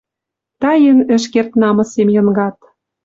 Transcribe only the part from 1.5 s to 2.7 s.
намысем Йынгат...